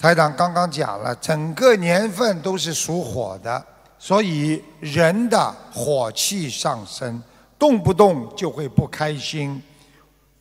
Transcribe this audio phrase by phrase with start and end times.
[0.00, 3.62] 台长刚刚讲了，整个年份都是属火的，
[3.98, 7.22] 所以人的火气上升，
[7.58, 9.62] 动不动就会不开心，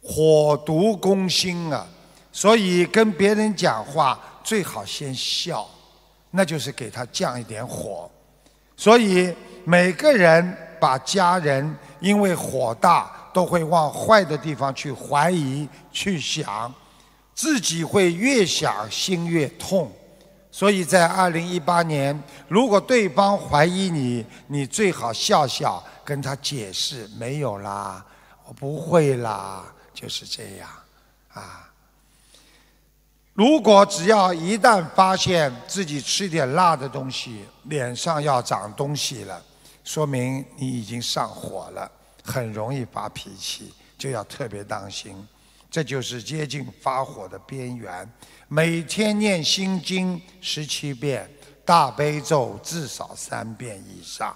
[0.02, 1.86] 火毒攻心啊。
[2.32, 5.68] 所以跟别人讲话最好先笑，
[6.32, 8.10] 那就是给他降一点火。
[8.78, 9.36] 所以
[9.66, 16.74] 每个人把家人因为火大，都会往坏的地方去怀疑、去想。
[17.40, 19.90] 自己会越想心越痛，
[20.52, 28.06] 所以在二零一八年，如果对方怀疑你，你最好笑笑跟他解释，没有啦，
[28.46, 30.70] 我不会啦，就是这样
[31.30, 31.72] 啊。
[33.32, 39.42] 如果只要一旦发现自己吃点辣的东西，脸上要长东西了，
[39.86, 41.90] 说明你已经上火了，
[42.22, 45.26] 很容易发脾气，就要特别当心。
[45.70, 48.10] 这就是接近发火的边缘。
[48.48, 51.30] 每天念心经十七遍，
[51.64, 54.36] 大悲咒至少三遍以上。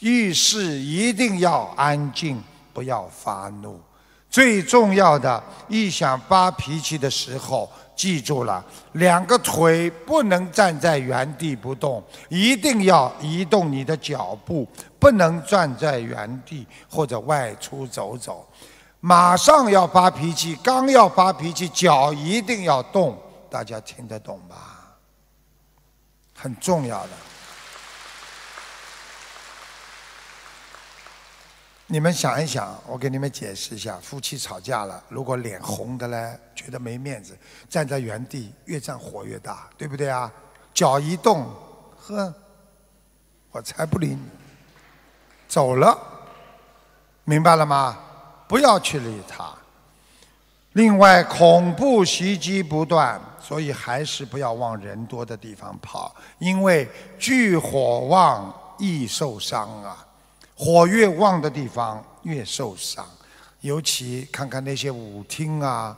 [0.00, 3.80] 遇事一定要安静，不要发怒。
[4.28, 8.64] 最重要的，一想发脾气的时候，记住了，
[8.94, 14.66] 两个腿不能站在原地不动，一定要移动你的脚步，
[14.98, 18.44] 不能站在原地或者外出走走。
[19.06, 24.96] 马上要发脾气，刚要发脾气，脚一定要动，大家听得懂吧？
[26.34, 27.10] 很重要的。
[31.86, 37.36] 你们想一想，我给你们解释一下：夫妻吵架了，如果脸红的嘞，觉得没面子，
[37.68, 40.32] 站在原地，越站火越大，对不对啊？
[40.72, 41.46] 脚一动，
[42.00, 42.34] 呵，
[43.50, 44.22] 我才不理你，
[45.46, 45.94] 走了，
[47.24, 47.98] 明白了吗？
[48.46, 49.52] 不要去理他。
[50.72, 60.04] 另外，恐怖袭击不断，所以还是不要往人多的地方跑，因为聚火旺易受伤啊。
[60.56, 63.06] 火越旺的地方越受伤，
[63.60, 65.96] 尤其看看那些舞厅啊、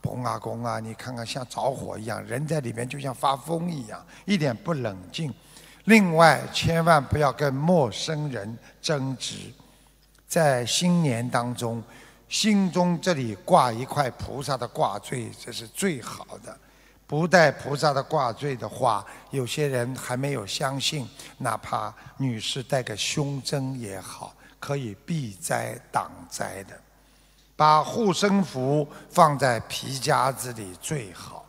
[0.00, 5.32] 崩啊、宫啊，你看看像着火一样，人在里面就像发疯一样，一点不冷静。
[5.84, 9.52] 另外，千万不要跟陌生人争执。
[10.32, 11.82] 在新年当中，
[12.26, 16.58] 心中这里挂一块菩萨的挂坠，这是最好的。
[17.06, 21.06] 不带菩萨的挂坠的话，有些人还没有相信。
[21.36, 26.80] 哪怕女士带个胸针也好，可以避灾挡灾的。
[27.54, 31.41] 把护身符放在皮夹子里最好。